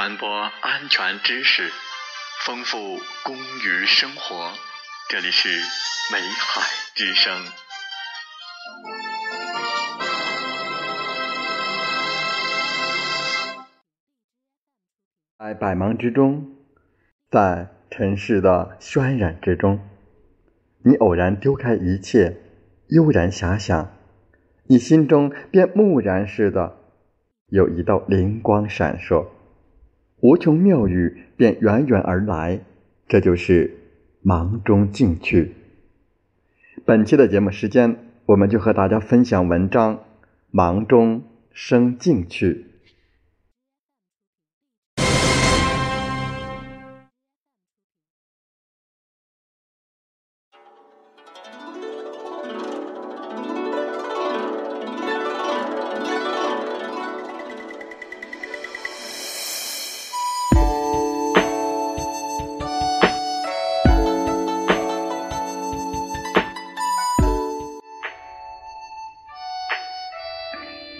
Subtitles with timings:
[0.00, 0.26] 传播
[0.62, 1.70] 安全知识，
[2.46, 2.78] 丰富
[3.22, 4.50] 公于生活。
[5.10, 5.50] 这里是
[6.10, 6.62] 美海
[6.94, 7.30] 之声。
[15.38, 16.46] 在百忙之中，
[17.30, 19.86] 在尘世的渲染之中，
[20.82, 22.38] 你偶然丢开一切，
[22.88, 23.94] 悠然遐想，
[24.66, 26.78] 你心中便蓦然似的
[27.48, 29.26] 有一道灵光闪烁。
[30.20, 32.60] 无穷妙语便源源而来，
[33.08, 33.74] 这就是
[34.22, 35.52] 忙中静趣。
[36.84, 37.96] 本期的节目时间，
[38.26, 39.96] 我们就和大家分享文章
[40.50, 42.52] 《忙中生静趣》。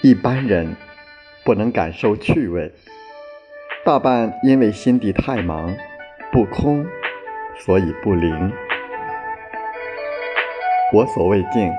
[0.03, 0.77] 一般人
[1.45, 2.73] 不能感受趣味，
[3.85, 5.77] 大半因为心地太忙，
[6.33, 6.87] 不空，
[7.59, 8.51] 所以不灵。
[10.95, 11.71] 我所谓静，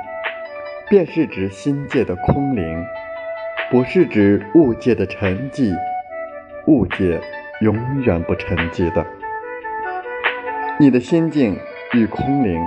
[0.88, 2.86] 便是指心界的空灵，
[3.72, 5.76] 不是指物界的沉寂。
[6.68, 7.20] 物界
[7.62, 9.04] 永远不沉寂的。
[10.80, 11.58] 你的心境
[11.94, 12.62] 愈空灵，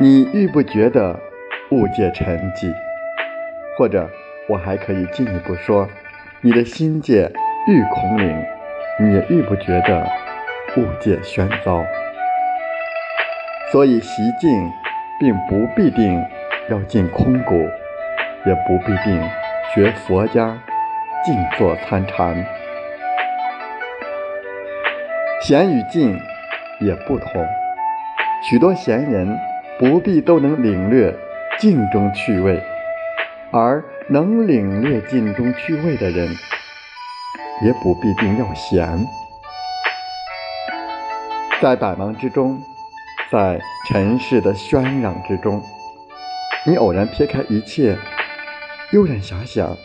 [0.00, 1.20] 你愈不觉得
[1.70, 2.72] 物界沉寂，
[3.76, 4.08] 或者。
[4.48, 5.86] 我还可以进一步说，
[6.40, 7.30] 你的心界
[7.68, 8.44] 愈空灵，
[8.98, 10.06] 你也愈不觉得
[10.76, 11.84] 物界喧嚣。
[13.70, 14.50] 所以习静，
[15.20, 16.24] 并不必定
[16.70, 17.68] 要进空谷，
[18.46, 19.22] 也不必定
[19.74, 20.58] 学佛家
[21.22, 22.46] 静坐参禅。
[25.42, 26.18] 闲与静
[26.80, 27.46] 也不同，
[28.48, 29.38] 许多闲人
[29.78, 31.14] 不必都能领略
[31.58, 32.58] 静中趣味。
[33.50, 36.34] 而能领略静中趣味的人，
[37.62, 39.06] 也不必定要闲。
[41.60, 42.58] 在百忙之中，
[43.30, 45.62] 在尘世的喧嚷之中，
[46.64, 47.98] 你偶然撇开一切，
[48.92, 49.76] 悠然遐想，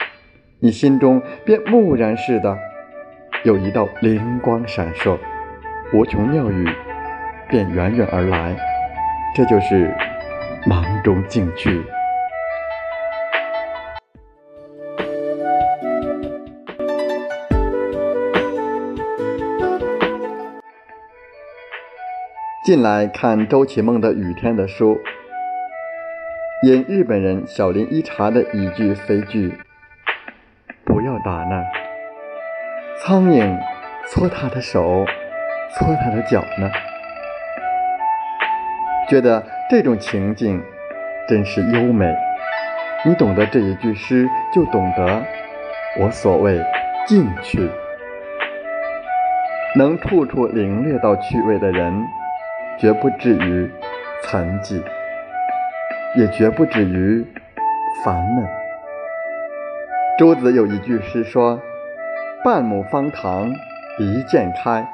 [0.59, 2.57] 你心中便蓦然似的
[3.43, 5.19] 有一道灵光闪烁，
[5.91, 6.65] 无穷妙语
[7.49, 8.55] 便源源而来。
[9.35, 9.93] 这就是
[10.65, 11.83] 忙中静趣。
[22.73, 24.99] 进来看周启梦的《雨天》的书，
[26.63, 29.53] 引日本人小林一茶的一句非句
[30.83, 31.63] ：“不要打那
[32.99, 33.59] 苍蝇，
[34.07, 35.05] 搓他的手，
[35.75, 36.71] 搓他的脚呢。”
[39.07, 40.59] 觉得这种情境
[41.29, 42.11] 真是优美。
[43.05, 45.21] 你懂得这一句诗，就懂得
[45.99, 46.59] 我所谓
[47.05, 47.69] 进去。
[49.75, 52.03] 能处处领略到趣味的人。
[52.79, 53.71] 绝不至于
[54.23, 54.83] 残疾，
[56.15, 57.25] 也绝不至于
[58.03, 58.45] 烦闷。
[60.17, 61.61] 朱子有一句诗说
[62.43, 63.49] ：“半亩方塘
[63.99, 64.85] 一鉴开，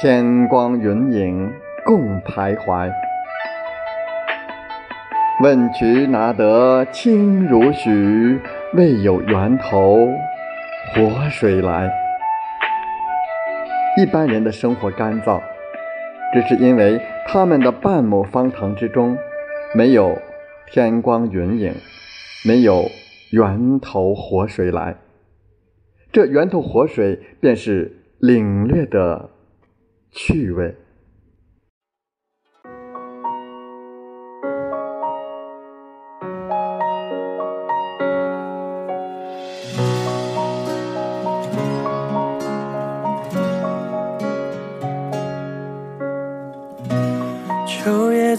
[0.00, 1.52] 天光云影
[1.84, 2.90] 共徘徊。
[5.40, 8.40] 问渠哪得清如许？
[8.74, 10.08] 为有源头
[10.94, 11.90] 活水来。”
[13.98, 15.40] 一般人的生活干燥。
[16.34, 19.16] 只是因为他们的半亩方塘之中
[19.72, 20.18] 没有
[20.66, 21.74] 天光云影，
[22.44, 22.90] 没有
[23.30, 24.96] 源头活水来。
[26.10, 29.30] 这源头活水便是领略的
[30.10, 30.74] 趣味。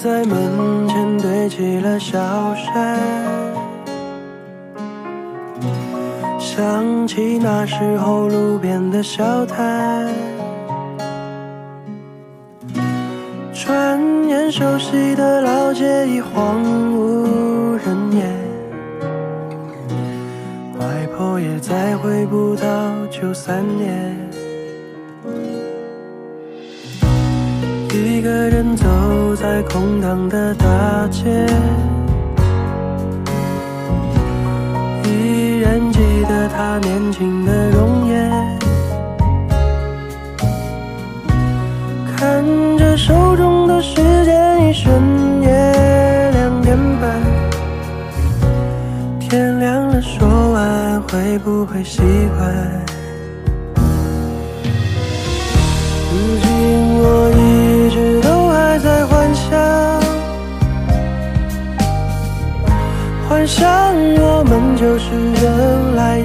[0.06, 2.20] 在门前堆起了小
[2.54, 3.00] 山，
[6.40, 10.08] 想起那时候路边的小摊，
[13.52, 16.62] 转眼熟悉的老街已荒
[16.94, 18.32] 无人烟，
[20.80, 20.86] 外
[21.18, 22.64] 婆也再回不到
[23.10, 24.16] 九三年。
[27.92, 28.85] 一个人走
[29.46, 30.66] 在空荡的大
[31.12, 31.30] 街，
[35.04, 38.58] 依然记得他年轻的容颜。
[42.18, 42.44] 看
[42.76, 43.94] 着手中的时
[44.26, 44.92] 间，一瞬
[45.44, 47.22] 也两点半。
[49.20, 52.02] 天亮了，说晚安，会不会习
[52.36, 52.52] 惯？
[56.12, 56.50] 如今
[56.98, 59.05] 我一直都还在。
[63.48, 63.68] 想
[64.16, 66.25] 我们就是人来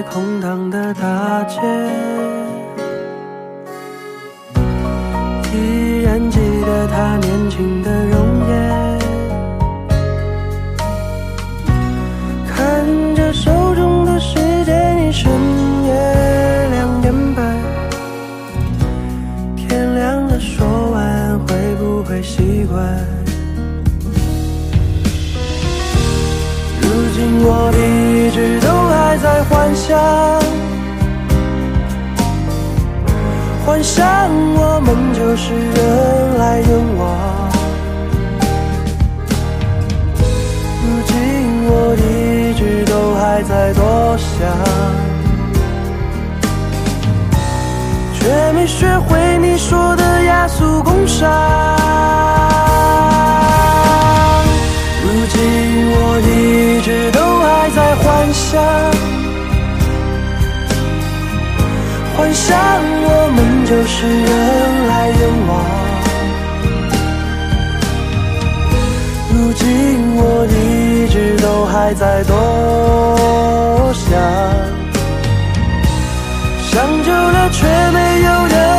[0.00, 1.60] 在空荡的大街，
[33.82, 36.68] 想我们就是人来人
[36.98, 37.00] 往。
[40.82, 41.14] 如今
[41.66, 44.28] 我一直都还在多想，
[48.14, 51.28] 却没学会你说的雅俗共赏。
[55.02, 55.40] 如今
[55.92, 58.62] 我一直都还在幻想，
[63.02, 64.30] 我们就是人
[64.88, 65.50] 来人往。
[69.32, 69.64] 如今
[70.16, 74.10] 我一直都还在多想
[76.70, 78.69] 想久了却没有人